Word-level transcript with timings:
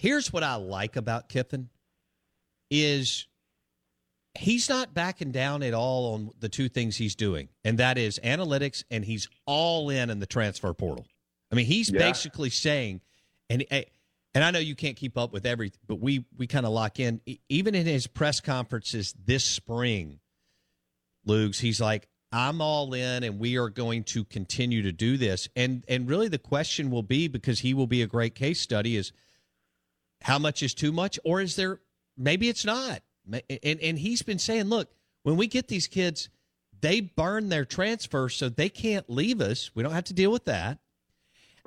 Here's 0.00 0.32
what 0.32 0.42
I 0.42 0.54
like 0.54 0.96
about 0.96 1.28
Kiffin 1.28 1.68
is 2.70 3.26
he's 4.34 4.66
not 4.66 4.94
backing 4.94 5.30
down 5.30 5.62
at 5.62 5.74
all 5.74 6.14
on 6.14 6.30
the 6.40 6.48
two 6.48 6.70
things 6.70 6.96
he's 6.96 7.14
doing, 7.14 7.50
and 7.64 7.76
that 7.76 7.98
is 7.98 8.18
analytics, 8.24 8.82
and 8.90 9.04
he's 9.04 9.28
all 9.44 9.90
in 9.90 10.08
in 10.08 10.18
the 10.18 10.24
transfer 10.24 10.72
portal. 10.72 11.06
I 11.52 11.54
mean, 11.54 11.66
he's 11.66 11.90
Yeah. 11.90 11.98
basically 11.98 12.48
saying, 12.48 13.02
and 13.50 13.62
eh, 13.70 13.84
and 14.32 14.42
I 14.42 14.50
know 14.50 14.58
you 14.58 14.74
can't 14.74 14.96
keep 14.96 15.18
up 15.18 15.34
with 15.34 15.44
everything, 15.44 15.80
but 15.86 15.96
we 15.96 16.24
we 16.34 16.46
kind 16.46 16.64
of 16.64 16.72
lock 16.72 16.98
in. 16.98 17.20
Even 17.50 17.74
in 17.74 17.84
his 17.84 18.06
press 18.06 18.40
conferences 18.40 19.14
this 19.22 19.44
spring, 19.44 20.20
Lugs, 21.26 21.58
he's 21.60 21.78
like, 21.78 22.08
I'm 22.32 22.62
all 22.62 22.94
in, 22.94 23.22
and 23.22 23.38
we 23.38 23.58
are 23.58 23.68
going 23.68 24.04
to 24.04 24.24
continue 24.24 24.80
to 24.80 24.92
do 24.92 25.18
this. 25.18 25.46
And 25.54 25.84
and 25.88 26.08
really, 26.08 26.28
the 26.28 26.38
question 26.38 26.90
will 26.90 27.02
be 27.02 27.28
because 27.28 27.60
he 27.60 27.74
will 27.74 27.86
be 27.86 28.00
a 28.00 28.06
great 28.06 28.34
case 28.34 28.62
study 28.62 28.96
is 28.96 29.12
how 30.22 30.38
much 30.38 30.62
is 30.62 30.74
too 30.74 30.92
much, 30.92 31.18
or 31.24 31.40
is 31.40 31.56
there 31.56 31.80
maybe 32.16 32.48
it's 32.48 32.64
not? 32.64 33.02
And 33.32 33.80
and 33.80 33.98
he's 33.98 34.22
been 34.22 34.38
saying, 34.38 34.64
look, 34.64 34.90
when 35.22 35.36
we 35.36 35.46
get 35.46 35.68
these 35.68 35.86
kids, 35.86 36.28
they 36.80 37.00
burn 37.00 37.48
their 37.48 37.64
transfer, 37.64 38.28
so 38.28 38.48
they 38.48 38.68
can't 38.68 39.08
leave 39.08 39.40
us. 39.40 39.70
We 39.74 39.82
don't 39.82 39.92
have 39.92 40.04
to 40.04 40.14
deal 40.14 40.32
with 40.32 40.46
that. 40.46 40.78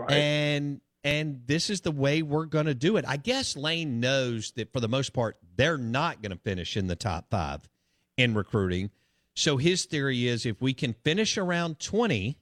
And 0.09 0.81
and 1.03 1.41
this 1.45 1.69
is 1.69 1.81
the 1.81 1.91
way 1.91 2.21
we're 2.21 2.45
going 2.45 2.65
to 2.65 2.73
do 2.73 2.97
it. 2.97 3.05
I 3.07 3.17
guess 3.17 3.57
Lane 3.57 3.99
knows 3.99 4.51
that 4.51 4.71
for 4.71 4.79
the 4.79 4.87
most 4.87 5.13
part 5.13 5.37
they're 5.55 5.77
not 5.77 6.21
going 6.21 6.31
to 6.31 6.37
finish 6.37 6.77
in 6.77 6.87
the 6.87 6.95
top 6.95 7.29
5 7.29 7.69
in 8.17 8.33
recruiting. 8.33 8.89
So 9.35 9.57
his 9.57 9.85
theory 9.85 10.27
is 10.27 10.45
if 10.45 10.61
we 10.61 10.73
can 10.73 10.93
finish 11.03 11.37
around 11.37 11.79
20 11.79 12.37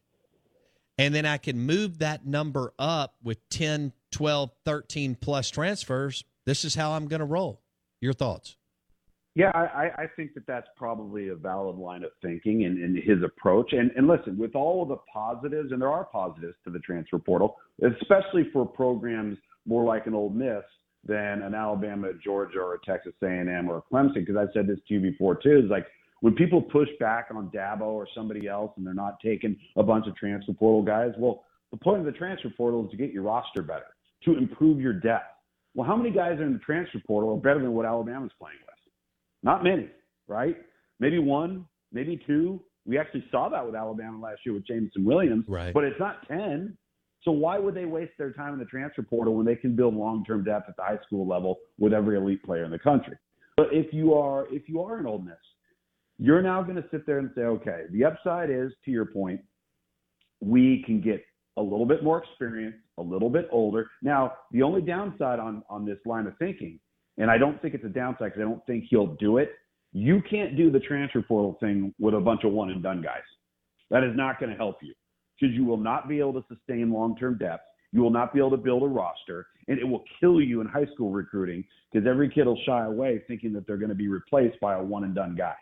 and 0.98 1.16
then 1.16 1.26
I 1.26 1.38
can 1.38 1.60
move 1.60 2.00
that 2.00 2.26
number 2.26 2.74
up 2.78 3.16
with 3.24 3.48
10, 3.50 3.94
12, 4.12 4.52
13 4.66 5.16
plus 5.16 5.50
transfers, 5.50 6.24
this 6.46 6.64
is 6.66 6.76
how 6.76 6.92
I'm 6.92 7.08
going 7.08 7.20
to 7.20 7.26
roll. 7.26 7.62
Your 8.00 8.14
thoughts? 8.14 8.56
Yeah, 9.36 9.52
I, 9.54 9.92
I- 9.98 10.08
think 10.16 10.34
that 10.34 10.46
that's 10.46 10.68
probably 10.76 11.30
a 11.30 11.36
valid 11.36 11.78
line 11.78 12.04
of 12.04 12.12
thinking 12.22 12.64
in, 12.64 12.84
in 12.84 12.96
his 12.96 13.24
approach. 13.24 13.72
And, 13.72 13.92
and 13.96 14.08
listen, 14.08 14.38
with 14.38 14.56
all 14.56 14.84
of 14.84 14.90
the 14.90 14.98
positives, 15.12 15.72
and 15.72 15.82
there 15.82 15.92
are 15.92 16.04
positives 16.06 16.56
to 16.66 16.70
the 16.70 16.80
transfer 16.80 17.18
portal, 17.18 17.56
especially 17.82 18.50
for 18.52 18.66
programs 18.66 19.38
more 19.66 19.86
like 19.86 20.06
an 20.08 20.14
Ole 20.14 20.32
Miss 20.32 20.64
than 21.06 21.42
an 21.44 21.56
Alabama, 21.56 22.12
Georgia, 22.24 22.60
or 22.60 22.76
a 22.76 22.80
Texas 22.86 23.14
A&M 23.24 23.70
or 23.70 23.78
a 23.78 23.82
Clemson. 23.94 24.16
Because 24.16 24.36
I've 24.36 24.50
said 24.54 24.68
this 24.68 24.80
to 24.88 24.96
you 24.96 25.00
before 25.00 25.36
too. 25.36 25.62
Is 25.64 25.70
like 25.70 25.88
when 26.20 26.36
people 26.36 26.62
push 26.62 26.90
back 27.00 27.28
on 27.34 27.50
Dabo 27.52 27.84
or 27.84 28.08
somebody 28.14 28.48
else, 28.48 28.72
and 28.76 28.86
they're 28.86 28.94
not 28.94 29.18
taking 29.24 29.56
a 29.78 29.84
bunch 29.84 30.08
of 30.08 30.16
transfer 30.16 30.54
portal 30.54 30.84
guys. 30.84 31.12
Well, 31.18 31.44
the 31.72 31.78
point 31.78 32.00
of 32.00 32.06
the 32.06 32.12
transfer 32.12 32.50
portal 32.56 32.84
is 32.86 32.92
to 32.92 32.98
get 32.98 33.12
your 33.14 33.24
roster 33.24 33.62
better, 33.62 33.86
to 34.26 34.38
improve 34.38 34.80
your 34.80 34.94
depth. 34.94 35.26
Well, 35.74 35.88
how 35.88 35.96
many 35.96 36.12
guys 36.12 36.40
are 36.40 36.44
in 36.44 36.54
the 36.54 36.60
transfer 36.60 37.00
portal 37.08 37.34
are 37.34 37.38
better 37.38 37.62
than 37.62 37.74
what 37.74 37.86
Alabama's 37.86 38.32
playing 38.40 38.58
with? 38.66 38.76
Not 39.44 39.64
many, 39.64 39.90
right? 40.28 40.58
Maybe 41.00 41.18
one, 41.20 41.66
maybe 41.92 42.22
two. 42.28 42.62
We 42.86 42.98
actually 42.98 43.24
saw 43.32 43.50
that 43.50 43.66
with 43.66 43.76
Alabama 43.76 44.20
last 44.20 44.42
year 44.46 44.54
with 44.54 44.66
Jameson 44.66 45.06
Williams, 45.06 45.46
Right. 45.48 45.74
but 45.74 45.84
it's 45.84 46.00
not 46.00 46.28
10. 46.28 46.78
So 47.24 47.32
why 47.32 47.60
would 47.60 47.76
they 47.76 47.86
waste 47.86 48.14
their 48.18 48.32
time 48.34 48.54
in 48.54 48.60
the 48.60 48.66
transfer 48.66 49.04
portal 49.04 49.36
when 49.36 49.46
they 49.46 49.56
can 49.56 49.76
build 49.76 49.96
long-term 49.96 50.44
depth 50.44 50.70
at 50.70 50.76
the 50.76 50.82
high 50.84 50.98
school 51.06 51.28
level 51.28 51.60
with 51.78 51.94
every 51.94 52.18
elite 52.18 52.44
player 52.44 52.64
in 52.66 52.72
the 52.72 52.80
country? 52.80 53.16
But 53.58 53.68
if 53.72 53.94
you 53.94 54.14
are 54.16 54.48
if 54.52 54.68
you 54.68 54.82
are 54.82 54.98
an 54.98 55.06
Ole 55.06 55.20
Miss, 55.20 55.36
you're 56.18 56.42
now 56.42 56.64
going 56.64 56.78
to 56.78 56.86
sit 56.90 57.06
there 57.06 57.20
and 57.20 57.30
say, 57.36 57.42
okay, 57.42 57.84
the 57.92 58.06
upside 58.06 58.50
is 58.50 58.72
to 58.86 58.92
your 58.92 59.06
point, 59.06 59.42
we 60.40 60.84
can 60.86 61.00
get 61.02 61.24
a 61.58 61.62
little 61.62 61.86
bit 61.86 62.04
more 62.04 62.24
experience, 62.24 62.76
a 62.98 63.02
little 63.02 63.30
bit 63.30 63.48
older. 63.52 63.90
Now, 64.02 64.34
the 64.52 64.62
only 64.64 64.82
downside 64.82 65.40
on 65.40 65.64
on 65.70 65.86
this 65.86 65.98
line 66.06 66.28
of 66.28 66.38
thinking, 66.38 66.80
and 67.18 67.30
I 67.30 67.38
don't 67.38 67.62
think 67.62 67.74
it's 67.74 67.86
a 67.86 67.90
downside 67.90 68.34
because 68.34 68.42
I 68.42 68.50
don't 68.50 68.66
think 68.66 68.86
he'll 68.90 69.16
do 69.16 69.38
it. 69.38 69.52
You 69.94 70.22
can't 70.30 70.56
do 70.56 70.72
the 70.72 70.80
transfer 70.80 71.22
portal 71.22 71.58
thing 71.60 71.94
with 72.00 72.14
a 72.14 72.20
bunch 72.20 72.44
of 72.46 72.52
one 72.54 72.70
and 72.70 72.82
done 72.82 73.02
guys. 73.02 73.24
That 73.90 74.04
is 74.04 74.16
not 74.16 74.40
going 74.40 74.52
to 74.52 74.58
help 74.58 74.78
you 74.82 74.94
because 75.40 75.54
you 75.54 75.66
will 75.66 75.78
not 75.78 76.08
be 76.08 76.20
able 76.20 76.34
to 76.34 76.44
sustain 76.48 76.92
long 76.92 77.18
term 77.18 77.38
depth. 77.38 77.64
You 77.92 78.02
will 78.02 78.10
not 78.10 78.34
be 78.34 78.40
able 78.40 78.52
to 78.52 78.58
build 78.58 78.84
a 78.84 78.88
roster, 78.88 79.48
and 79.68 79.78
it 79.78 79.84
will 79.84 80.04
kill 80.20 80.40
you 80.40 80.62
in 80.62 80.68
high 80.68 80.86
school 80.94 81.12
recruiting 81.12 81.66
because 81.92 82.08
every 82.08 82.30
kid 82.30 82.46
will 82.46 82.60
shy 82.66 82.86
away 82.86 83.22
thinking 83.28 83.52
that 83.54 83.68
they're 83.68 83.78
going 83.78 83.90
to 83.90 83.96
be 83.96 84.08
replaced 84.08 84.60
by 84.62 84.76
a 84.76 84.82
one 84.82 85.04
and 85.04 85.14
done 85.14 85.36
guy. 85.36 85.56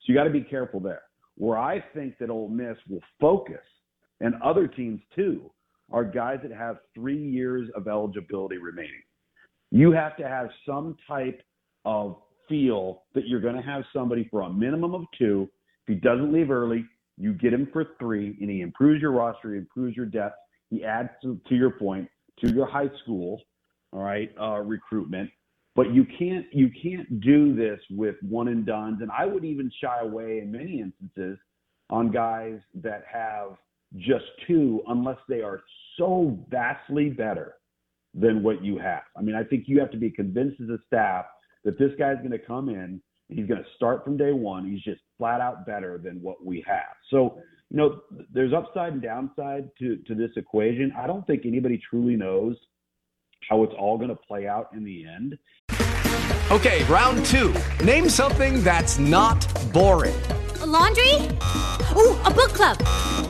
So 0.00 0.12
you 0.12 0.14
got 0.14 0.24
to 0.24 0.30
be 0.30 0.40
careful 0.40 0.80
there. 0.80 1.02
Where 1.36 1.58
I 1.58 1.82
think 1.94 2.18
that 2.18 2.28
Ole 2.28 2.48
Miss 2.48 2.76
will 2.88 3.00
focus, 3.20 3.62
and 4.20 4.34
other 4.42 4.66
teams 4.66 5.00
too, 5.14 5.50
are 5.92 6.04
guys 6.04 6.38
that 6.42 6.52
have 6.52 6.78
three 6.94 7.18
years 7.18 7.68
of 7.74 7.88
eligibility 7.88 8.58
remaining. 8.58 9.02
You 9.70 9.92
have 9.92 10.16
to 10.16 10.28
have 10.28 10.48
some 10.66 10.96
type 11.06 11.42
of 11.84 12.16
feel 12.48 13.02
that 13.14 13.26
you're 13.26 13.40
going 13.40 13.56
to 13.56 13.62
have 13.62 13.82
somebody 13.92 14.28
for 14.30 14.42
a 14.42 14.50
minimum 14.50 14.94
of 14.94 15.04
two. 15.16 15.48
If 15.86 15.94
he 15.94 16.00
doesn't 16.00 16.32
leave 16.32 16.50
early, 16.50 16.84
you 17.16 17.32
get 17.32 17.52
him 17.52 17.68
for 17.72 17.84
three, 17.98 18.36
and 18.40 18.50
he 18.50 18.60
improves 18.60 19.02
your 19.02 19.12
roster, 19.12 19.52
he 19.52 19.58
improves 19.58 19.96
your 19.96 20.06
depth, 20.06 20.36
he 20.70 20.84
adds 20.84 21.10
to, 21.22 21.40
to 21.48 21.54
your 21.54 21.70
point 21.70 22.08
to 22.40 22.52
your 22.52 22.66
high 22.66 22.90
school, 23.02 23.40
all 23.92 24.02
right, 24.02 24.30
uh, 24.40 24.58
recruitment. 24.60 25.30
But 25.76 25.94
you 25.94 26.04
can't 26.18 26.46
you 26.52 26.70
can't 26.82 27.20
do 27.20 27.54
this 27.54 27.78
with 27.90 28.16
one 28.22 28.48
and 28.48 28.66
dones, 28.66 28.98
and 29.02 29.10
I 29.16 29.24
would 29.24 29.44
even 29.44 29.70
shy 29.82 30.00
away 30.00 30.40
in 30.40 30.50
many 30.50 30.80
instances 30.80 31.38
on 31.90 32.10
guys 32.10 32.58
that 32.82 33.04
have 33.10 33.56
just 33.96 34.24
two, 34.46 34.82
unless 34.86 35.18
they 35.28 35.40
are 35.40 35.60
so 35.98 36.38
vastly 36.48 37.10
better 37.10 37.56
than 38.14 38.42
what 38.42 38.64
you 38.64 38.78
have. 38.78 39.02
I 39.16 39.22
mean, 39.22 39.34
I 39.34 39.44
think 39.44 39.64
you 39.66 39.78
have 39.80 39.90
to 39.90 39.96
be 39.96 40.10
convinced 40.10 40.60
as 40.60 40.68
a 40.68 40.78
staff 40.86 41.26
that 41.64 41.78
this 41.78 41.90
guy's 41.98 42.16
going 42.18 42.30
to 42.30 42.38
come 42.38 42.68
in, 42.68 43.00
he's 43.28 43.46
going 43.46 43.62
to 43.62 43.68
start 43.76 44.04
from 44.04 44.16
day 44.16 44.32
one. 44.32 44.68
He's 44.68 44.82
just 44.82 45.00
flat 45.18 45.40
out 45.40 45.66
better 45.66 45.98
than 45.98 46.20
what 46.22 46.44
we 46.44 46.64
have. 46.66 46.96
So, 47.10 47.38
you 47.70 47.76
know, 47.76 48.00
there's 48.32 48.52
upside 48.52 48.94
and 48.94 49.02
downside 49.02 49.68
to 49.78 49.96
to 50.08 50.14
this 50.14 50.30
equation. 50.36 50.92
I 50.98 51.06
don't 51.06 51.26
think 51.26 51.42
anybody 51.44 51.80
truly 51.88 52.16
knows 52.16 52.56
how 53.48 53.62
it's 53.62 53.74
all 53.78 53.96
going 53.96 54.10
to 54.10 54.16
play 54.16 54.46
out 54.46 54.68
in 54.74 54.84
the 54.84 55.04
end. 55.06 55.38
Okay, 56.50 56.84
round 56.84 57.24
two. 57.24 57.54
Name 57.84 58.08
something 58.08 58.62
that's 58.64 58.98
not 58.98 59.46
boring. 59.72 60.14
A 60.60 60.66
laundry? 60.66 61.14
Ooh, 61.96 62.18
a 62.24 62.32
book 62.34 62.50
club. 62.50 63.29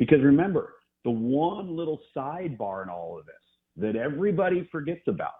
Because 0.00 0.22
remember, 0.22 0.72
the 1.04 1.10
one 1.10 1.76
little 1.76 2.00
sidebar 2.16 2.82
in 2.82 2.88
all 2.88 3.18
of 3.18 3.26
this 3.26 3.34
that 3.76 3.96
everybody 3.96 4.66
forgets 4.72 5.02
about 5.06 5.34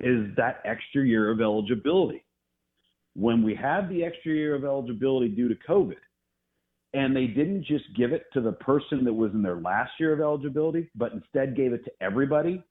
is 0.00 0.34
that 0.38 0.62
extra 0.64 1.04
year 1.04 1.30
of 1.30 1.42
eligibility. 1.42 2.24
When 3.14 3.42
we 3.42 3.54
had 3.54 3.88
the 3.90 4.02
extra 4.02 4.32
year 4.32 4.54
of 4.54 4.64
eligibility 4.64 5.28
due 5.28 5.48
to 5.48 5.54
COVID, 5.68 5.96
and 6.94 7.14
they 7.14 7.26
didn't 7.26 7.66
just 7.66 7.84
give 7.94 8.12
it 8.12 8.24
to 8.32 8.40
the 8.40 8.52
person 8.52 9.04
that 9.04 9.12
was 9.12 9.32
in 9.32 9.42
their 9.42 9.60
last 9.60 9.92
year 10.00 10.14
of 10.14 10.20
eligibility, 10.20 10.90
but 10.94 11.12
instead 11.12 11.54
gave 11.54 11.74
it 11.74 11.84
to 11.84 11.90
everybody, 12.00 12.62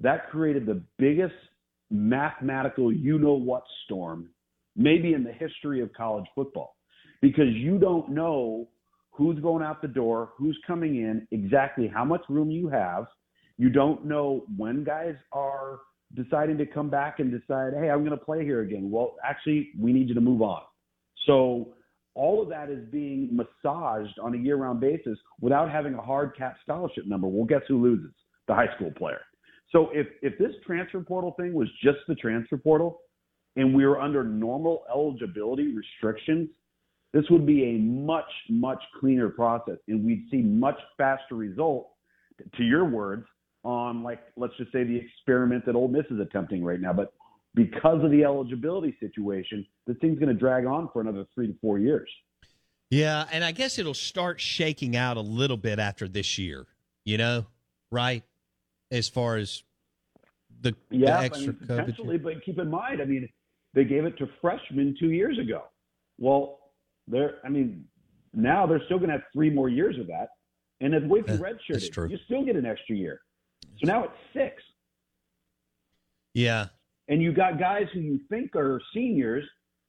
that 0.00 0.30
created 0.30 0.64
the 0.64 0.82
biggest 0.98 1.34
mathematical 1.90 2.90
you 2.90 3.18
know 3.18 3.34
what 3.34 3.62
storm, 3.84 4.30
maybe 4.74 5.12
in 5.12 5.22
the 5.22 5.32
history 5.32 5.82
of 5.82 5.92
college 5.92 6.26
football, 6.34 6.76
because 7.20 7.52
you 7.52 7.78
don't 7.78 8.08
know 8.08 8.68
who's 9.14 9.38
going 9.40 9.62
out 9.62 9.80
the 9.80 9.88
door, 9.88 10.32
who's 10.36 10.58
coming 10.66 10.96
in, 10.96 11.26
exactly 11.30 11.86
how 11.86 12.04
much 12.04 12.22
room 12.28 12.50
you 12.50 12.68
have. 12.68 13.06
You 13.56 13.70
don't 13.70 14.04
know 14.04 14.44
when 14.56 14.82
guys 14.82 15.14
are 15.32 15.78
deciding 16.14 16.58
to 16.58 16.66
come 16.66 16.90
back 16.90 17.20
and 17.20 17.30
decide, 17.30 17.72
hey, 17.78 17.90
I'm 17.90 18.04
going 18.04 18.18
to 18.18 18.24
play 18.24 18.44
here 18.44 18.60
again. 18.60 18.90
Well, 18.90 19.14
actually, 19.24 19.70
we 19.78 19.92
need 19.92 20.08
you 20.08 20.14
to 20.14 20.20
move 20.20 20.42
on. 20.42 20.62
So 21.26 21.74
all 22.14 22.42
of 22.42 22.48
that 22.48 22.70
is 22.70 22.84
being 22.90 23.30
massaged 23.32 24.18
on 24.20 24.34
a 24.34 24.38
year 24.38 24.56
round 24.56 24.80
basis 24.80 25.18
without 25.40 25.70
having 25.70 25.94
a 25.94 26.02
hard 26.02 26.36
cap 26.36 26.56
scholarship 26.62 27.06
number. 27.06 27.28
Well, 27.28 27.46
guess 27.46 27.62
who 27.68 27.82
loses? 27.82 28.12
The 28.48 28.54
high 28.54 28.74
school 28.76 28.92
player. 28.96 29.20
So 29.70 29.90
if, 29.92 30.06
if 30.22 30.38
this 30.38 30.52
transfer 30.66 31.00
portal 31.00 31.34
thing 31.38 31.54
was 31.54 31.68
just 31.82 31.98
the 32.08 32.14
transfer 32.16 32.56
portal 32.56 33.00
and 33.56 33.74
we 33.74 33.86
were 33.86 34.00
under 34.00 34.24
normal 34.24 34.84
eligibility 34.92 35.74
restrictions, 35.74 36.48
this 37.14 37.24
would 37.30 37.46
be 37.46 37.62
a 37.62 37.78
much, 37.78 38.30
much 38.50 38.82
cleaner 38.98 39.28
process 39.28 39.78
and 39.86 40.04
we'd 40.04 40.26
see 40.30 40.42
much 40.42 40.76
faster 40.98 41.36
results, 41.36 41.88
to 42.56 42.64
your 42.64 42.84
words, 42.84 43.24
on 43.62 44.02
like 44.02 44.20
let's 44.36 44.52
just 44.58 44.72
say 44.72 44.82
the 44.82 44.96
experiment 44.96 45.64
that 45.64 45.76
Ole 45.76 45.86
Miss 45.86 46.04
is 46.10 46.18
attempting 46.18 46.64
right 46.64 46.80
now. 46.80 46.92
But 46.92 47.14
because 47.54 48.04
of 48.04 48.10
the 48.10 48.24
eligibility 48.24 48.96
situation, 48.98 49.64
this 49.86 49.96
thing's 50.00 50.18
going 50.18 50.28
to 50.28 50.34
drag 50.34 50.66
on 50.66 50.90
for 50.92 51.00
another 51.00 51.24
three 51.34 51.46
to 51.46 51.54
four 51.60 51.78
years. 51.78 52.10
Yeah, 52.90 53.24
and 53.30 53.44
I 53.44 53.52
guess 53.52 53.78
it'll 53.78 53.94
start 53.94 54.40
shaking 54.40 54.96
out 54.96 55.16
a 55.16 55.22
little 55.22 55.56
bit 55.56 55.78
after 55.78 56.08
this 56.08 56.36
year. 56.36 56.66
You 57.04 57.18
know, 57.18 57.46
right? 57.92 58.24
As 58.90 59.08
far 59.08 59.36
as 59.36 59.62
the, 60.60 60.74
yeah, 60.90 61.18
the 61.18 61.24
extra 61.24 61.44
I 61.44 61.46
mean, 61.46 61.54
COVID. 61.54 61.66
potentially, 61.68 62.18
but 62.18 62.44
keep 62.44 62.58
in 62.58 62.68
mind, 62.68 63.00
I 63.00 63.04
mean, 63.04 63.28
they 63.72 63.84
gave 63.84 64.04
it 64.04 64.18
to 64.18 64.28
freshmen 64.40 64.96
two 64.98 65.10
years 65.10 65.38
ago. 65.38 65.62
Well, 66.18 66.58
they're, 67.08 67.36
I 67.44 67.48
mean, 67.48 67.84
now 68.32 68.66
they're 68.66 68.82
still 68.86 68.98
going 68.98 69.10
to 69.10 69.16
have 69.16 69.26
three 69.32 69.50
more 69.50 69.68
years 69.68 69.98
of 69.98 70.06
that, 70.08 70.28
and 70.80 70.94
if 70.94 71.02
if 71.04 71.10
you 71.10 71.44
redshirted, 71.44 72.10
you 72.10 72.18
still 72.24 72.44
get 72.44 72.56
an 72.56 72.66
extra 72.66 72.96
year. 72.96 73.20
So 73.78 73.86
now 73.86 74.04
it's 74.04 74.14
six. 74.32 74.62
Yeah. 76.34 76.66
And 77.08 77.22
you 77.22 77.32
got 77.32 77.58
guys 77.58 77.86
who 77.92 78.00
you 78.00 78.20
think 78.28 78.56
are 78.56 78.80
seniors, 78.92 79.44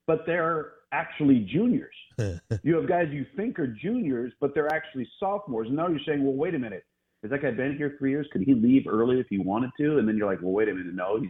but 0.06 0.26
they're 0.26 0.74
actually 0.92 1.48
juniors. 1.52 1.96
you 2.64 2.76
have 2.76 2.88
guys 2.88 3.08
you 3.12 3.26
think 3.36 3.60
are 3.60 3.68
juniors, 3.68 4.32
but 4.40 4.54
they're 4.54 4.74
actually 4.74 5.08
sophomores. 5.20 5.68
And 5.68 5.76
now 5.76 5.88
you're 5.88 6.00
saying, 6.06 6.24
well, 6.24 6.36
wait 6.36 6.56
a 6.56 6.60
minute. 6.60 6.84
Has 7.24 7.32
that 7.32 7.42
guy 7.42 7.52
been 7.52 7.76
here 7.76 7.96
three 7.98 8.12
years? 8.12 8.28
Could 8.32 8.44
he 8.44 8.54
leave 8.54 8.84
early 8.88 9.20
if 9.20 9.26
he 9.30 9.40
wanted 9.40 9.72
to? 9.80 9.98
And 9.98 10.08
then 10.08 10.16
you're 10.16 10.30
like, 10.30 10.42
well, 10.42 10.52
wait 10.52 10.70
a 10.70 10.74
minute. 10.74 10.94
No, 10.94 11.20
he's 11.20 11.30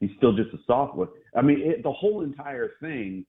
he's 0.00 0.10
still 0.16 0.34
just 0.34 0.50
a 0.54 0.58
sophomore. 0.66 1.10
I 1.36 1.42
mean, 1.42 1.60
it, 1.60 1.82
the 1.82 1.92
whole 1.92 2.22
entire 2.22 2.70
thing. 2.80 3.26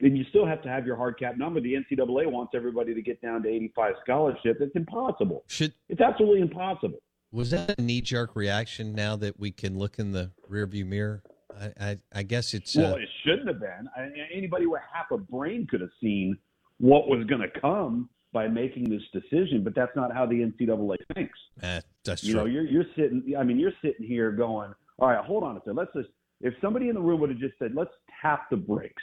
And 0.00 0.16
you 0.18 0.24
still 0.30 0.46
have 0.46 0.62
to 0.62 0.68
have 0.68 0.86
your 0.86 0.96
hard 0.96 1.18
cap 1.18 1.36
number. 1.36 1.60
The 1.60 1.74
NCAA 1.74 2.30
wants 2.30 2.52
everybody 2.54 2.94
to 2.94 3.02
get 3.02 3.20
down 3.22 3.42
to 3.44 3.48
85 3.48 3.94
scholarship. 4.02 4.58
It's 4.60 4.74
impossible. 4.74 5.44
Should 5.48 5.72
it's 5.88 6.00
absolutely 6.00 6.40
impossible. 6.40 6.98
Was 7.32 7.50
that 7.50 7.78
a 7.78 7.82
knee 7.82 8.00
jerk 8.00 8.36
reaction 8.36 8.94
now 8.94 9.16
that 9.16 9.38
we 9.38 9.50
can 9.50 9.78
look 9.78 9.98
in 9.98 10.12
the 10.12 10.30
rearview 10.50 10.86
mirror? 10.86 11.22
I, 11.60 11.72
I, 11.80 11.98
I 12.14 12.22
guess 12.24 12.54
it's. 12.54 12.76
Well, 12.76 12.94
Uh, 12.94 12.98
it 12.98 13.08
shouldn't 13.24 13.48
have 13.48 13.60
been. 13.60 13.88
I, 13.96 14.08
anybody 14.34 14.66
with 14.66 14.80
half 14.92 15.10
a 15.12 15.18
brain 15.18 15.66
could 15.68 15.80
have 15.80 15.90
seen 16.00 16.36
what 16.78 17.08
was 17.08 17.24
going 17.26 17.40
to 17.40 17.60
come 17.60 18.08
by 18.32 18.48
making 18.48 18.90
this 18.90 19.02
decision, 19.12 19.62
but 19.62 19.74
that's 19.76 19.94
not 19.94 20.12
how 20.12 20.26
the 20.26 20.34
NCAA 20.40 20.96
thinks. 21.14 21.38
eh, 21.62 21.80
that's 22.04 22.24
You 22.24 22.32
true. 22.34 22.40
know, 22.42 22.46
you're 22.46 22.64
you're 22.66 22.86
sitting. 22.96 23.34
I 23.38 23.44
mean, 23.44 23.58
you're 23.60 23.72
sitting 23.82 24.04
here 24.06 24.32
going, 24.32 24.72
"All 24.98 25.08
right, 25.08 25.24
hold 25.24 25.44
on 25.44 25.56
a 25.56 25.60
second. 25.60 25.76
Let's 25.76 25.92
just." 25.94 26.08
If 26.40 26.54
somebody 26.60 26.88
in 26.88 26.94
the 26.96 27.00
room 27.00 27.20
would 27.20 27.30
have 27.30 27.38
just 27.38 27.54
said, 27.60 27.74
"Let's 27.76 27.92
tap 28.20 28.50
the 28.50 28.56
brakes," 28.56 29.02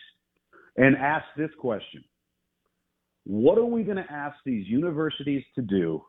and 0.77 0.95
ask 0.95 1.25
this 1.37 1.49
question: 1.59 2.03
What 3.25 3.57
are 3.57 3.65
we 3.65 3.83
going 3.83 3.97
to 3.97 4.11
ask 4.11 4.35
these 4.45 4.67
universities 4.67 5.43
to 5.55 5.61
do 5.61 6.03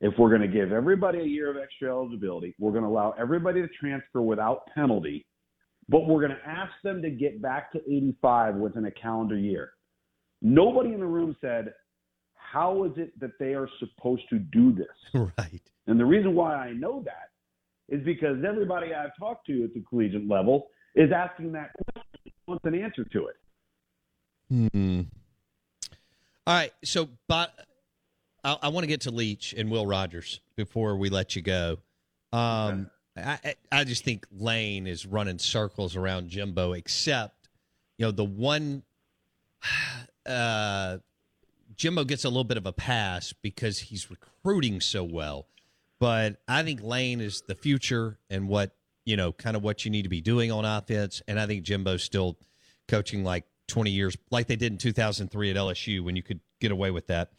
if 0.00 0.14
we're 0.18 0.30
going 0.30 0.42
to 0.42 0.48
give 0.48 0.72
everybody 0.72 1.20
a 1.20 1.24
year 1.24 1.50
of 1.50 1.56
extra 1.56 1.90
eligibility? 1.90 2.54
We're 2.58 2.72
going 2.72 2.84
to 2.84 2.88
allow 2.88 3.14
everybody 3.18 3.62
to 3.62 3.68
transfer 3.80 4.22
without 4.22 4.66
penalty, 4.74 5.26
but 5.88 6.06
we're 6.06 6.26
going 6.26 6.38
to 6.38 6.48
ask 6.48 6.72
them 6.82 7.02
to 7.02 7.10
get 7.10 7.42
back 7.42 7.72
to 7.72 7.78
85 7.78 8.56
within 8.56 8.84
a 8.86 8.90
calendar 8.90 9.36
year. 9.36 9.72
Nobody 10.42 10.92
in 10.92 11.00
the 11.00 11.06
room 11.06 11.36
said, 11.40 11.72
How 12.34 12.84
is 12.84 12.92
it 12.96 13.18
that 13.20 13.32
they 13.38 13.54
are 13.54 13.68
supposed 13.78 14.28
to 14.30 14.38
do 14.38 14.72
this? 14.72 14.86
right. 15.38 15.62
And 15.86 15.98
the 15.98 16.04
reason 16.04 16.34
why 16.34 16.54
I 16.54 16.72
know 16.72 17.02
that 17.04 17.30
is 17.94 18.04
because 18.04 18.38
everybody 18.46 18.94
I've 18.94 19.16
talked 19.18 19.46
to 19.48 19.64
at 19.64 19.74
the 19.74 19.82
collegiate 19.88 20.28
level 20.28 20.68
is 20.94 21.10
asking 21.14 21.52
that 21.52 21.70
question, 21.74 22.32
wants 22.46 22.64
an 22.64 22.74
answer 22.74 23.04
to 23.04 23.26
it. 23.26 23.36
Hmm. 24.54 25.00
All 26.46 26.54
right. 26.54 26.72
So, 26.84 27.08
but 27.26 27.52
I, 28.44 28.56
I 28.62 28.68
want 28.68 28.84
to 28.84 28.88
get 28.88 29.00
to 29.02 29.10
Leach 29.10 29.52
and 29.56 29.68
Will 29.68 29.84
Rogers 29.84 30.40
before 30.54 30.96
we 30.96 31.08
let 31.08 31.34
you 31.34 31.42
go. 31.42 31.78
Um, 32.32 32.90
I, 33.16 33.38
I 33.44 33.54
I 33.72 33.84
just 33.84 34.04
think 34.04 34.26
Lane 34.30 34.86
is 34.86 35.06
running 35.06 35.38
circles 35.38 35.96
around 35.96 36.28
Jimbo, 36.28 36.72
except, 36.72 37.48
you 37.98 38.06
know, 38.06 38.12
the 38.12 38.24
one 38.24 38.84
uh, 40.26 40.98
Jimbo 41.74 42.04
gets 42.04 42.24
a 42.24 42.28
little 42.28 42.44
bit 42.44 42.56
of 42.56 42.66
a 42.66 42.72
pass 42.72 43.32
because 43.32 43.80
he's 43.80 44.08
recruiting 44.08 44.80
so 44.80 45.02
well. 45.02 45.48
But 45.98 46.36
I 46.46 46.62
think 46.62 46.80
Lane 46.80 47.20
is 47.20 47.42
the 47.48 47.56
future 47.56 48.18
and 48.30 48.48
what, 48.48 48.76
you 49.04 49.16
know, 49.16 49.32
kind 49.32 49.56
of 49.56 49.62
what 49.62 49.84
you 49.84 49.90
need 49.90 50.02
to 50.02 50.08
be 50.08 50.20
doing 50.20 50.52
on 50.52 50.64
offense. 50.64 51.22
And 51.26 51.40
I 51.40 51.46
think 51.46 51.64
Jimbo's 51.64 52.04
still 52.04 52.36
coaching 52.86 53.24
like 53.24 53.44
20 53.68 53.90
years, 53.90 54.16
like 54.30 54.46
they 54.46 54.56
did 54.56 54.72
in 54.72 54.78
2003 54.78 55.50
at 55.50 55.56
LSU 55.56 56.02
when 56.02 56.16
you 56.16 56.22
could 56.22 56.40
get 56.60 56.70
away 56.70 56.90
with 56.90 57.06
that. 57.08 57.30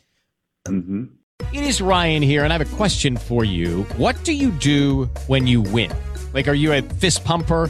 Mm-hmm. 0.68 1.06
It 1.54 1.64
is 1.64 1.82
Ryan 1.82 2.24
here, 2.24 2.44
and 2.44 2.54
I 2.54 2.58
have 2.58 2.74
a 2.74 2.76
question 2.76 3.18
for 3.18 3.44
you. 3.44 3.84
What 3.98 4.22
do 4.24 4.34
you 4.34 4.52
do 4.52 5.06
when 5.28 5.48
you 5.48 5.62
win? 5.62 5.94
Like, 6.34 6.48
are 6.48 6.54
you 6.54 6.74
a 6.74 6.82
fist 6.82 7.24
pumper? 7.24 7.70